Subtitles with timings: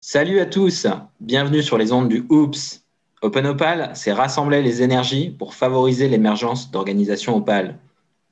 [0.00, 0.88] Salut à tous,
[1.20, 2.82] bienvenue sur les ondes du OOPS.
[3.22, 7.78] Open Opal, c'est rassembler les énergies pour favoriser l'émergence d'organisations Opal.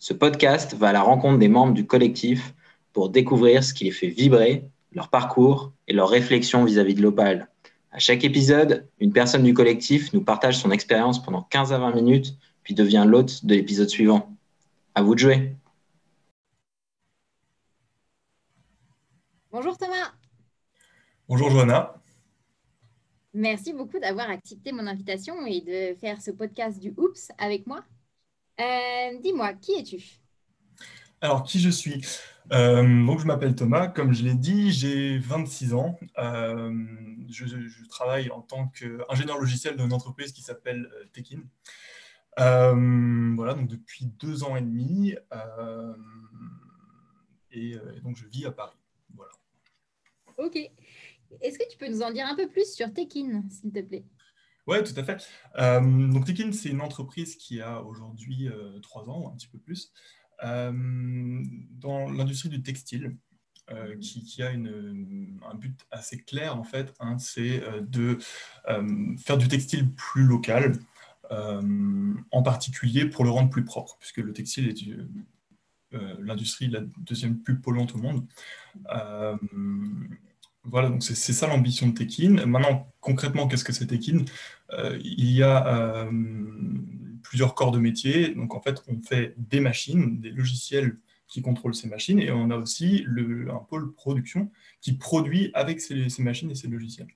[0.01, 2.55] Ce podcast va à la rencontre des membres du collectif
[2.93, 7.49] pour découvrir ce qui les fait vibrer, leur parcours et leurs réflexions vis-à-vis de l'Opal.
[7.93, 11.95] À chaque épisode, une personne du collectif nous partage son expérience pendant 15 à 20
[11.95, 12.35] minutes,
[12.67, 14.37] puis devient l'hôte de l'épisode suivant.
[14.97, 15.55] À vous de jouer.
[19.53, 20.13] Bonjour Thomas.
[21.29, 21.95] Bonjour Johanna.
[23.35, 27.85] Merci beaucoup d'avoir accepté mon invitation et de faire ce podcast du Oups avec moi.
[28.61, 30.03] Euh, dis-moi, qui es-tu?
[31.21, 32.05] Alors, qui je suis?
[32.53, 35.97] Euh, donc, je m'appelle Thomas, comme je l'ai dit, j'ai 26 ans.
[36.19, 36.75] Euh,
[37.31, 37.45] je,
[37.91, 41.43] travaille en tant qu'ingénieur logiciel dans une entreprise qui s'appelle Tekin.
[42.37, 45.15] Voilà, donc depuis deux ans et demi.
[47.51, 48.77] Et, et, donc, je vis à Paris.
[49.15, 49.33] Voilà.
[50.39, 50.57] Ok.
[51.41, 54.05] Est-ce que tu peux nous en dire un peu plus sur Tekin, s'il te plaît?
[54.67, 55.25] Oui, tout à fait.
[55.59, 59.59] Euh, donc Tekin, c'est une entreprise qui a aujourd'hui euh, trois ans, un petit peu
[59.59, 59.93] plus,
[60.43, 60.73] euh,
[61.71, 63.17] dans l'industrie du textile.
[63.69, 63.99] Mhm.
[63.99, 68.17] qui, a une, un but assez clair en fait, hein, c'est de
[69.19, 70.79] faire du textile plus local,
[71.31, 74.77] en particulier pour le rendre plus propre, puisque le textile est
[76.21, 78.27] l'industrie la deuxième plus polluante au monde.
[80.69, 82.45] Voilà, donc c'est ça l'ambition de Tekin.
[82.45, 84.25] Maintenant, concrètement, qu'est-ce que c'est Tekin?
[84.73, 86.11] Euh, Il y a euh,
[87.23, 88.35] plusieurs corps de métier.
[88.35, 92.51] Donc, en fait, on fait des machines, des logiciels qui contrôlent ces machines, et on
[92.51, 93.05] a aussi
[93.49, 97.09] un pôle production qui produit avec ces, machines et ces logiciels.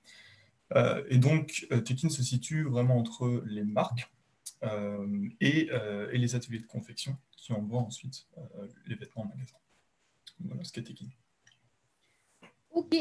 [0.75, 4.09] Euh, et donc, Tekin se situe vraiment entre les marques
[5.41, 5.69] et,
[6.11, 8.27] et, les ateliers de confection qui envoient ensuite
[8.85, 9.55] les vêtements en magasin.
[10.39, 11.07] Voilà ce qu'est Tekin.
[12.69, 12.95] Ok,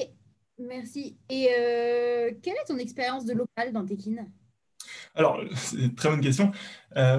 [0.61, 1.17] Merci.
[1.29, 4.27] Et euh, quelle est ton expérience de l'Opal dans Tekin?
[5.15, 6.53] Alors, c'est une très bonne question.
[6.97, 7.19] Euh,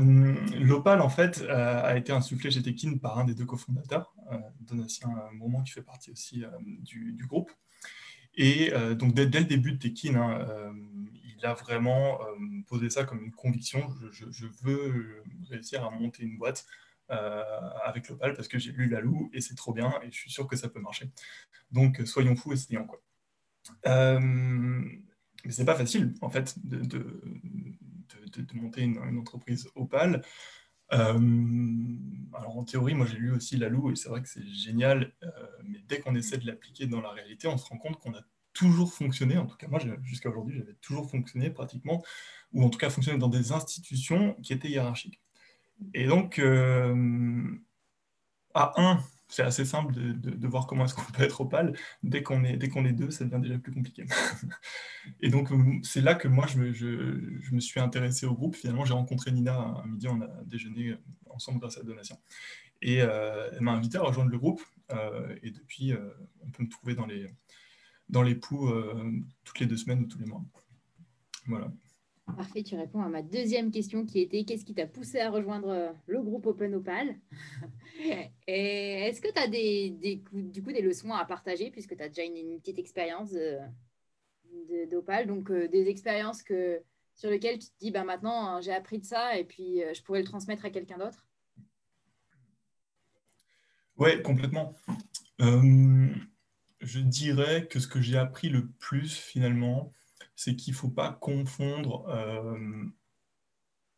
[0.59, 4.13] L'Opal, en fait, euh, a été insufflé chez Tekin par un des deux cofondateurs,
[4.61, 6.44] Donatien Moment, qui fait partie aussi
[6.81, 7.51] du, groupe.
[8.36, 10.74] Et donc, dès, le début de Tekin, hein,
[11.38, 12.19] il a vraiment
[12.68, 13.90] posé ça comme une conviction.
[14.12, 16.66] Je, veux réussir à monter une boîte
[17.09, 20.31] avec l'Opal parce que j'ai lu La Loup et c'est trop bien et je suis
[20.31, 21.09] sûr que ça peut marcher.
[21.72, 23.02] Donc, soyons fous, essayons quoi.
[23.88, 30.24] Euh, mais c'est pas facile, en fait, de, de, monter une, entreprise Opal.
[30.94, 31.19] Euh,
[32.34, 35.13] alors en théorie, moi j'ai lu aussi La Loup et c'est vrai que c'est génial,
[35.24, 35.29] euh,
[35.63, 38.22] mais dès qu'on essaie de l'appliquer dans la réalité, on se rend compte qu'on a
[38.53, 42.03] toujours fonctionné, en tout cas moi jusqu'à aujourd'hui j'avais toujours fonctionné pratiquement,
[42.52, 45.22] ou en tout cas fonctionné dans des institutions qui étaient hiérarchiques.
[45.94, 46.40] Et donc,
[48.53, 49.00] à un,
[49.31, 51.74] c'est assez simple de, voir comment est-ce qu'on peut être opale.
[52.03, 54.06] Dès qu'on est, est deux, ça devient déjà plus compliqué.
[55.22, 58.58] et donc, euh, c'est là que moi, je me, suis intéressé au groupe.
[58.58, 60.96] Finalement, j'ai rencontré Nina un midi, on a déjeuné
[61.30, 62.18] ensemble grâce à la donation.
[62.81, 64.62] Et euh, elle m'a invité à rejoindre le groupe.
[64.91, 65.94] Euh, et depuis,
[66.41, 67.25] on peut me trouver dans les,
[68.09, 68.70] dans les poux
[69.46, 70.44] toutes les deux semaines ou tous les mois.
[71.47, 71.72] Voilà.
[72.36, 75.69] Parfait, tu réponds à ma deuxième question qui était qu'est-ce qui t'a poussé à rejoindre
[75.69, 77.16] euh, le groupe Open Opal
[78.47, 82.09] Et est-ce que tu as des, du coup des leçons à partager puisque tu as
[82.09, 83.36] déjà une, petite expérience
[84.90, 86.81] d'Opal, donc euh, des expériences que,
[87.16, 89.94] sur lesquelles tu te dis bah, maintenant hein, j'ai appris de ça et puis euh,
[89.94, 91.25] je pourrais le transmettre à quelqu'un d'autre?
[93.97, 94.74] Oui, complètement.
[95.40, 99.94] je dirais que ce que j'ai appris le plus finalement,
[100.41, 102.57] c'est qu'il ne faut pas confondre euh,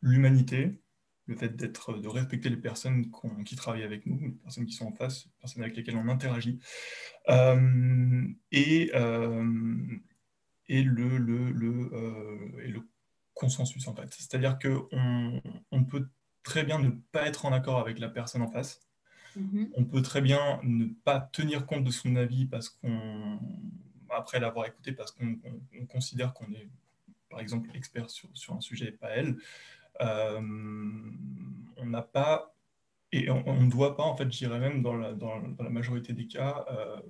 [0.02, 0.78] l'humanité,
[1.24, 3.10] le fait d'être, de respecter les personnes
[3.46, 6.06] qui travaillent avec nous, les personnes qui sont en face, les personnes avec lesquelles on
[6.06, 6.60] interagit,
[7.30, 9.86] euh, et, euh,
[10.68, 12.82] et, le, le, le, et le
[13.32, 14.12] consensus en fait.
[14.12, 15.40] C'est-à-dire qu'on
[15.70, 16.10] on peut
[16.42, 18.82] très bien ne pas être en accord avec la personne en face.
[19.38, 19.70] Mm-hmm.
[19.76, 23.40] On peut très bien ne pas tenir compte de son avis parce qu'on
[24.14, 25.38] après l'avoir écouté parce qu'on
[25.88, 26.68] considère qu'on est,
[27.30, 29.36] par exemple, expert sur, un sujet et pas elle,
[30.00, 30.40] euh,
[31.76, 32.54] on n'a pas,
[33.12, 36.64] et on ne doit pas, en fait, je dirais même dans la, majorité des cas,
[36.70, 37.00] euh,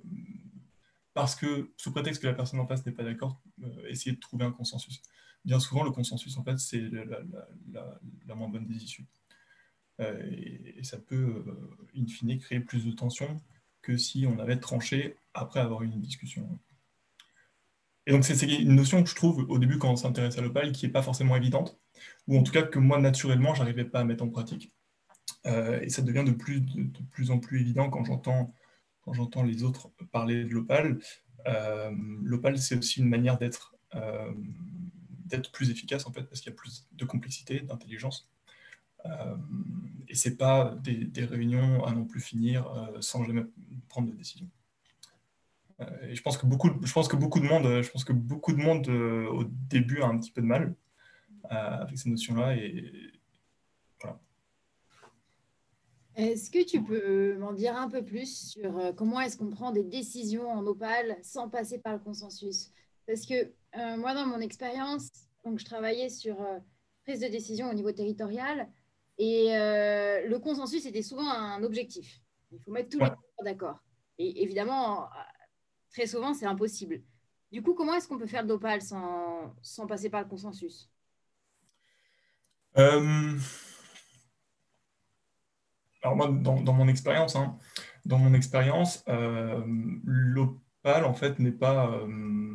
[1.13, 4.19] parce que, sous prétexte que la personne en face n'est pas d'accord, euh, essayer de
[4.19, 5.01] trouver un consensus.
[5.45, 9.05] Bien souvent, le consensus, en fait, c'est la, moins bonne des issues.
[9.99, 11.45] Et, et, ça peut,
[11.95, 13.39] in fine, créer plus de tension
[13.81, 16.59] que si on avait tranché après avoir eu une discussion.
[18.07, 20.71] Et donc, c'est une notion que je trouve, au début, quand on s'intéresse à l'opale,
[20.71, 21.79] qui n'est pas forcément évidente,
[22.27, 24.71] ou en tout cas que moi, naturellement, je n'arrivais pas à mettre en pratique.
[25.47, 30.49] Euh, et ça devient de plus, en plus évident quand j'entends, les autres parler de
[30.49, 30.99] l'opale.
[31.47, 31.91] Euh,
[32.23, 34.31] l'opale, c'est aussi une manière d'être, euh,
[35.51, 38.29] plus efficace, en fait, parce qu'il y a plus de complexité, d'intelligence.
[40.07, 42.67] et ce n'est pas des, des, réunions à non plus finir
[42.99, 43.43] sans jamais
[43.89, 44.47] prendre de décision.
[45.79, 48.53] Et je pense que beaucoup, je pense que beaucoup de monde, je pense que beaucoup
[48.53, 50.75] de monde au début a un petit peu de mal
[51.49, 53.11] avec ces notions-là et
[56.15, 59.71] est-ce que tu peux m'en dire un peu plus sur euh, comment est-ce qu'on prend
[59.71, 62.71] des décisions en opale sans passer par le consensus?
[63.05, 65.09] Parce que euh, moi, dans mon expérience,
[65.43, 66.59] donc je travaillais sur euh,
[67.03, 68.69] prise de décision au niveau territorial
[69.17, 72.19] et le consensus était souvent un objectif.
[72.51, 73.79] Il faut mettre tous les les d'accord.
[74.17, 75.07] Et évidemment,
[75.95, 77.01] très souvent, c'est impossible.
[77.53, 80.89] Du coup, comment est-ce qu'on peut faire de l'opale sans, sans passer par le consensus?
[82.75, 82.97] Alors
[86.17, 87.57] moi, dans, mon expérience, hein,
[88.05, 89.63] dans mon expérience, euh,
[90.03, 92.53] l'Opal en fait n'est pas, euh,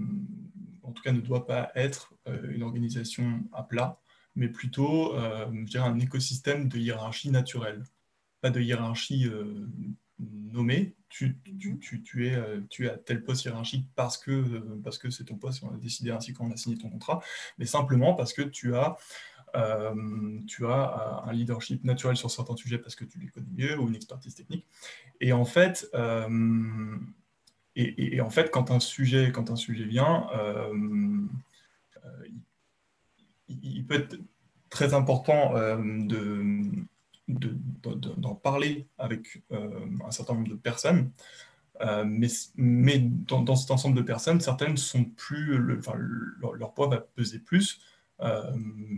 [0.83, 3.99] en tout cas ne doit pas être euh, une organisation à plat,
[4.37, 7.85] mais plutôt, je dirais, un écosystème de hiérarchie naturelle,
[8.43, 9.29] pas de hiérarchie
[10.19, 10.95] nommée.
[11.11, 12.39] Tu, tu, es,
[12.71, 15.77] tu es à tel poste hiérarchique parce que parce que c'est ton poste, on a
[15.77, 17.21] décidé ainsi quand on a signé ton contrat,
[17.59, 18.97] mais simplement parce que tu as
[19.57, 23.51] euh, tu as euh, un leadership naturel sur certains sujets parce que tu les connais
[23.57, 24.67] mieux ou une expertise technique.
[25.21, 26.97] Et en fait, euh,
[27.77, 30.29] et, en fait quand, un sujet, quand un sujet vient,
[33.49, 34.17] il, peut être
[34.69, 36.63] très important de,
[37.83, 41.11] d'en parler avec un certain nombre de personnes.
[42.05, 47.81] mais, mais dans, cet ensemble de personnes, certaines sont plus, leur, poids va peser plus,
[48.23, 48.53] euh,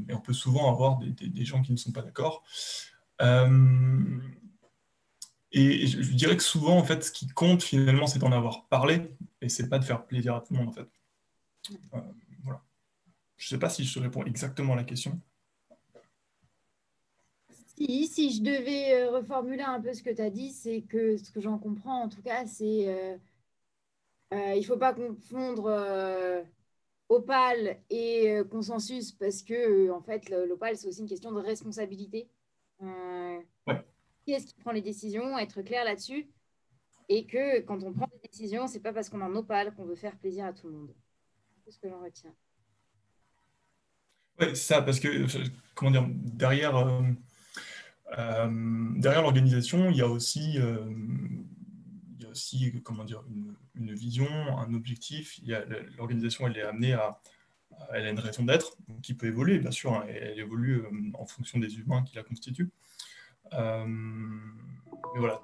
[0.08, 2.42] et on peut souvent avoir des, gens qui ne sont pas d'accord.
[3.20, 4.20] Euh,
[5.52, 9.14] et je, dirais que souvent, en fait, ce qui compte finalement, c'est d'en avoir parlé
[9.40, 10.88] et c'est pas de faire plaisir à tout le monde, en fait.
[11.94, 12.00] Euh,
[12.42, 12.62] voilà.
[13.36, 15.20] Je ne sais pas si je réponds exactement à la question.
[17.84, 21.30] Si, si je devais reformuler un peu ce que tu as dit, c'est que ce
[21.30, 23.18] que j'en comprends, en tout cas, c'est
[24.30, 25.68] il ne faut pas confondre
[27.12, 29.52] Opal et euh, consensus parce que
[29.88, 32.26] euh, en fait l'Opal c'est aussi une question de responsabilité.
[32.82, 33.38] Euh,
[34.24, 36.26] qui est-ce qui prend les décisions Être clair là-dessus?
[37.08, 39.84] Et que quand on prend des décisions, c'est pas parce qu'on est en Opal qu'on
[39.84, 40.94] veut faire plaisir à tout le monde.
[41.64, 42.32] C'est ce que j'en retiens.
[44.40, 45.26] Oui, c'est ça, parce que
[45.74, 46.74] comment dire, derrière,
[48.16, 53.22] derrière l'organisation, il y a aussi, il y a aussi comment dire,
[53.74, 54.26] une, vision,
[54.58, 55.40] un objectif.
[55.96, 57.20] L'organisation, elle est amenée à,
[57.92, 59.92] elle a une raison d'être qui peut évoluer, bien sûr.
[59.94, 62.70] Hein, elle évolue euh, en fonction des humains qui la constituent.
[63.52, 65.40] Euh, mais voilà,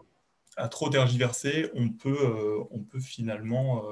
[0.56, 3.84] à trop tergiverser, on peut, euh, on peut finalement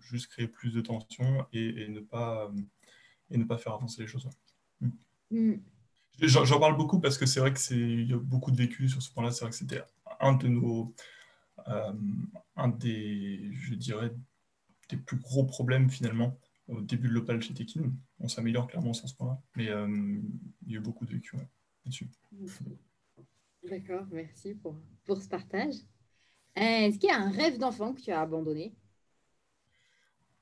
[0.00, 2.50] juste créer plus de tension et, ne pas,
[3.30, 4.28] et ne pas faire avancer les choses.
[5.30, 5.54] Mm.
[6.20, 9.10] J'en parle beaucoup parce que c'est vrai qu'il y a beaucoup de vécu sur ce
[9.12, 9.30] point-là.
[9.32, 9.82] C'est vrai que c'était
[10.20, 10.94] un de nos,
[11.68, 11.92] euh,
[12.56, 14.10] un des, je dirais,
[14.88, 16.38] des plus gros problèmes finalement
[16.68, 17.92] au début de l'Opal chez Tekin.
[18.20, 19.86] On s'améliore clairement sans ce point-là, mais euh,
[20.66, 21.36] il y a eu beaucoup de vécu
[21.84, 22.08] là-dessus.
[23.68, 25.74] D'accord, merci pour, pour ce partage.
[26.56, 28.74] Euh, est-ce qu'il y a un rêve d'enfant que tu as abandonné?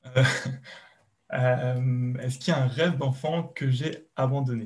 [1.32, 4.64] Est-ce qu'il y a un rêve d'enfant que j'ai abandonné?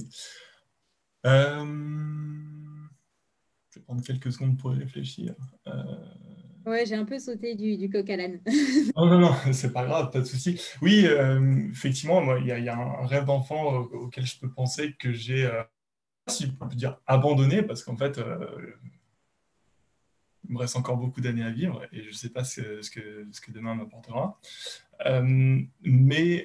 [3.70, 5.34] Je vais prendre quelques secondes pour réfléchir.
[6.66, 8.40] Ouais, j'ai un peu sauté du, du coq à l'âne.
[8.96, 10.60] non, non, non, c'est pas grave, pas de souci.
[10.82, 15.12] Oui, euh, effectivement, il y, y, a un rêve d'enfant auquel je peux penser que
[15.12, 15.62] j'ai, euh,
[16.26, 18.74] si on peut dire, abandonné, parce qu'en fait, euh,
[20.48, 22.90] il me reste encore beaucoup d'années à vivre et je ne sais pas ce, ce,
[22.90, 24.40] que, ce que demain m'apportera.
[25.04, 26.44] Mais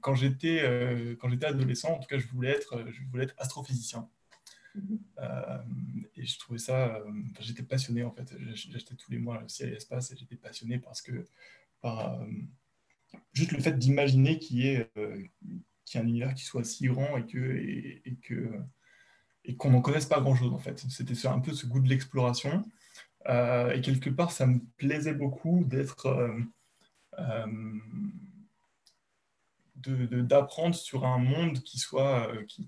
[0.00, 0.60] quand j'étais
[1.44, 4.08] adolescent, en tout cas, je voulais être, je voulais être astrophysicien.
[5.18, 5.58] Euh,
[6.16, 8.34] et je trouvais ça, euh, j'étais passionné en fait.
[8.54, 11.26] J'achetais tous les mois le ciel et l'espace et j'étais passionné parce que
[11.84, 12.26] euh,
[13.32, 14.90] juste le fait d'imaginer qu'il y ait
[15.94, 18.50] y un univers qui soit si grand et que et, que
[19.44, 20.78] et qu'on n'en connaisse pas grand chose en fait.
[20.88, 22.64] C'était un peu ce goût de l'exploration
[23.26, 26.34] et quelque part ça me plaisait beaucoup d'être
[29.90, 32.66] d'apprendre sur un monde qui soit, euh, qui,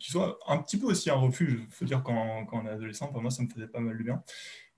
[0.00, 1.60] soit un petit peu aussi un refuge.
[1.60, 3.96] Il faut dire, quand, quand, on est adolescent, pour moi, ça me faisait pas mal
[3.98, 4.22] de bien.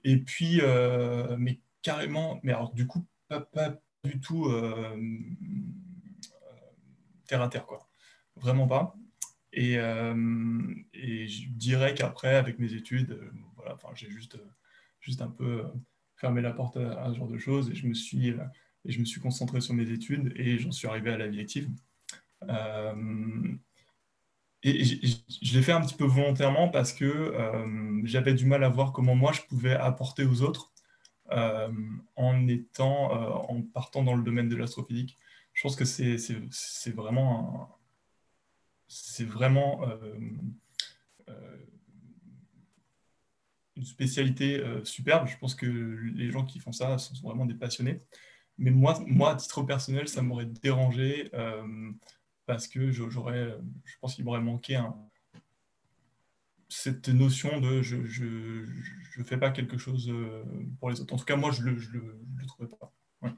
[0.04, 4.96] Et puis, euh, mais carrément, mais alors du coup, pas, pas du tout, euh,
[7.26, 7.88] terre à terre, quoi.
[8.36, 8.94] Vraiment pas.
[9.52, 9.74] Et,
[10.92, 13.18] et je dirais qu'après, avec mes études,
[13.56, 14.38] voilà, j'ai juste,
[15.00, 15.64] juste un peu
[16.16, 18.34] fermé la porte à, ce genre de choses et je me suis,
[18.86, 21.40] et je me suis concentré sur mes études et j'en suis arrivé à la vie
[21.40, 21.68] active.
[24.62, 27.34] et je l'ai fait un petit peu volontairement parce que
[28.04, 30.72] j'avais du mal à voir comment moi je pouvais apporter aux autres
[31.32, 31.72] euh,
[32.14, 35.18] en étant, euh, en partant dans le domaine de l'astrophysique.
[35.54, 37.80] Je pense que c'est vraiment,
[38.86, 40.18] c'est vraiment euh,
[43.74, 45.26] une spécialité superbe.
[45.26, 48.02] Je pense que les gens qui font ça sont vraiment des passionnés.
[48.58, 51.30] Mais moi, moi à titre personnel, ça m'aurait dérangé
[52.46, 54.96] parce que j'aurais, je pense qu'il m'aurait manqué un,
[56.68, 58.64] cette notion de je ne je,
[59.12, 60.42] je, fais pas quelque chose euh,
[60.78, 61.14] pour les autres.
[61.14, 62.92] En tout cas, moi, je ne le, je le, le, trouvais pas.
[63.22, 63.30] Ouais.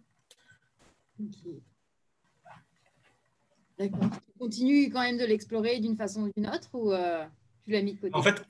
[3.78, 4.10] D'accord.
[4.10, 7.24] Tu continues quand même de l'explorer d'une façon ou d'une autre ou euh,
[7.64, 8.14] tu l'as mis de côté?
[8.14, 8.44] En fait,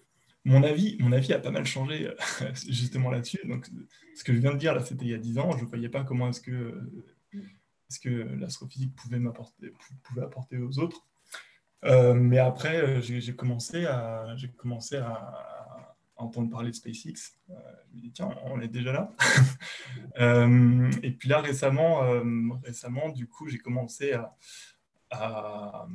[0.49, 2.14] mon avis, mon avis a pas mal changé euh,
[2.69, 3.40] justement là-dessus.
[3.47, 3.69] Donc,
[4.14, 5.52] ce que je viens de dire, là, c'était il y a 10 ans.
[5.57, 6.81] Je ne voyais pas comment est-ce que,
[8.02, 8.09] que
[8.40, 9.21] l'astrophysique pouvait,
[10.02, 11.07] pouvait apporter aux autres.
[11.85, 17.37] Euh, mais après, euh, j'ai commencé, à, commencé à, entendre parler de SpaceX.
[17.50, 17.55] Euh,
[17.90, 19.12] je me dis, tiens, on est déjà là.
[21.02, 22.00] et puis là, récemment,
[22.64, 24.35] récemment du coup, j'ai commencé à,
[25.11, 25.87] à,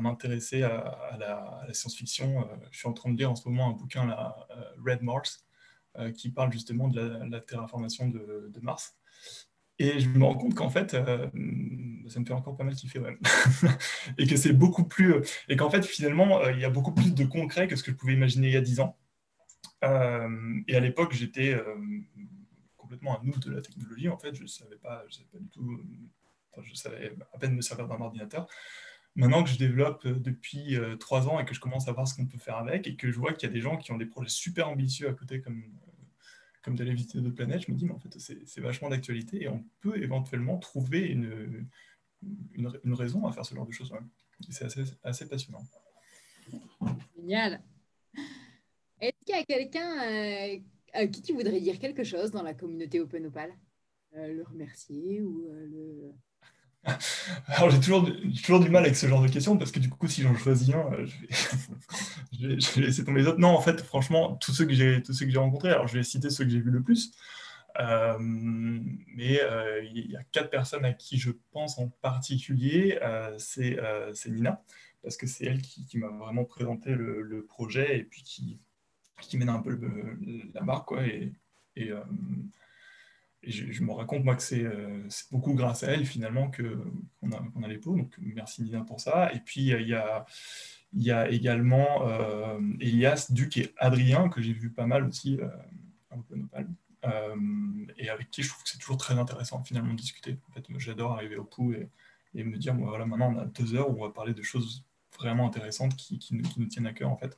[0.00, 2.48] m'intéresser à, la, science-fiction.
[2.70, 4.36] je suis en train de lire en ce moment un bouquin, là,
[4.84, 5.44] Red Mars,
[6.14, 8.98] qui parle justement de la, terraformation de, Mars.
[9.78, 11.28] Et je me rends compte qu'en fait, euh,
[12.08, 13.16] ça me fait encore pas mal kiffer, ouais.
[14.18, 15.14] et que c'est beaucoup plus.
[15.14, 17.84] Euh, et qu'en fait, finalement, euh, il y a beaucoup plus de concret que ce
[17.84, 18.98] que je pouvais imaginer il y a 10 ans.
[19.82, 21.56] et à l'époque, j'étais
[22.76, 24.08] complètement un noob de la technologie.
[24.08, 25.80] En fait, je ne savais, pas, je savais pas du tout.
[26.62, 28.48] Je savais à peine me servir d'un ordinateur.
[29.16, 32.26] Maintenant que je développe depuis 3 ans et que je commence à voir ce qu'on
[32.26, 34.06] peut faire avec, et que je vois qu'il y a des gens qui ont des
[34.06, 35.64] projets super ambitieux à côté, comme
[36.62, 39.48] comme d'aller visiter d'autres planètes, je me dis, mais en fait, c'est vachement d'actualité et
[39.48, 41.66] on peut éventuellement trouver une,
[42.52, 43.90] une, raison à faire ce genre de choses.
[44.50, 45.64] C'est assez, assez, passionnant.
[47.16, 47.62] Génial.
[49.00, 50.58] Est-ce qu'il y a quelqu'un euh,
[50.92, 53.50] à qui tu voudrais dire quelque chose dans la communauté OpenOpal
[54.16, 56.12] euh, Le remercier ou euh, le
[57.48, 58.08] Alors j'ai toujours,
[58.44, 60.74] toujours, du mal avec ce genre de questions parce que du coup, si j'en choisis
[60.74, 61.06] un, euh,
[62.32, 63.38] je vais, laisser tomber les autres.
[63.38, 65.98] Non, en fait, franchement, tous ceux que j'ai, tous ceux que j'ai rencontrés, alors je
[65.98, 67.12] vais citer ceux que j'ai vus le plus.
[67.80, 72.98] Euh, mais euh, il y a quatre personnes à qui je pense en particulier.
[73.38, 73.78] c'est,
[74.26, 74.62] Nina,
[75.02, 78.58] parce que c'est elle qui, m'a vraiment présenté le, projet et puis qui,
[79.20, 79.78] qui mène un peu
[80.54, 80.84] la barre.
[80.84, 81.32] Quoi, et
[83.50, 87.78] je, me raconte moi que euh, c'est beaucoup grâce à elle finalement qu'on a, les
[87.78, 87.96] pots.
[87.96, 89.32] Donc merci Nina pour ça.
[89.32, 89.88] Et puis il
[90.94, 95.48] y a, également euh, Elias, Duc et Adrien que j'ai vu pas mal aussi euh,
[96.10, 96.68] à OpenOpal.
[97.96, 100.38] et avec qui je trouve que c'est toujours très intéressant finalement de discuter.
[100.48, 101.90] En fait, j'adore arriver au pouls et,
[102.34, 104.84] me dire voilà maintenant on a deux heures où on va parler de choses
[105.18, 107.36] vraiment intéressantes qui, nous, tiennent à cœur en fait.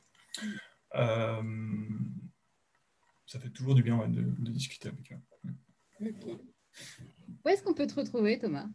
[3.27, 5.17] ça fait toujours du bien de discuter avec eux.
[6.01, 8.67] Où est-ce qu'on peut te retrouver, Thomas?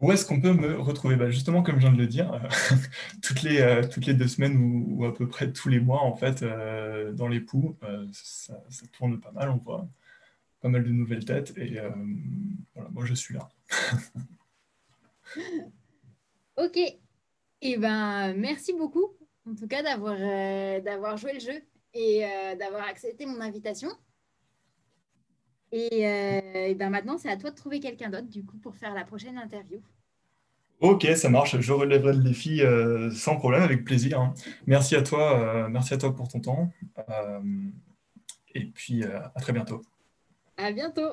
[0.00, 1.16] Où est-ce qu'on peut me retrouver?
[1.16, 2.32] Bah, Justement, comme je viens de le dire,
[3.22, 6.16] toutes, les, euh, toutes les deux semaines ou, à peu près tous les mois, en
[6.16, 8.54] fait, euh, dans les poux, euh, ça,
[8.92, 9.86] tourne pas mal, on voit
[10.60, 11.52] pas mal de nouvelles têtes.
[11.58, 11.78] Et
[12.74, 13.48] voilà, moi, je suis là.
[16.56, 16.78] ok.
[17.62, 19.14] Eh ben, merci beaucoup,
[19.46, 20.16] en tout cas, d'avoir
[20.82, 22.20] d'avoir joué le jeu et
[22.58, 23.90] d'avoir accepté mon invitation.
[25.72, 28.94] Euh, et, ben maintenant, c'est à toi de trouver quelqu'un d'autre, du coup, pour faire
[28.94, 29.80] la prochaine interview.
[30.80, 31.60] Ok, ça marche.
[31.60, 34.20] Je relèverai le défi euh, sans problème, avec plaisir.
[34.20, 34.34] Hein.
[34.66, 36.70] Merci à toi, euh, merci à toi pour ton temps.
[38.54, 39.82] et puis à très bientôt.
[40.56, 41.12] À bientôt.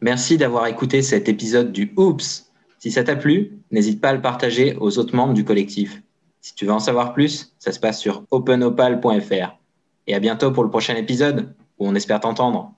[0.00, 2.52] Merci d'avoir écouté cet épisode du Oops.
[2.78, 6.02] Si ça t'a plu, n'hésite pas à le partager aux autres membres du collectif.
[6.40, 9.63] Si tu veux en savoir plus, ça se passe sur openopal.fr
[10.06, 12.72] et à bientôt pour le prochain épisode où on espère t'entendre.